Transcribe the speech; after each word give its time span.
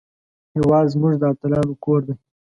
هېواد 0.55 0.85
زموږ 0.93 1.13
د 1.17 1.23
اتلانو 1.33 1.73
کور 1.83 1.99
دی 2.07 2.13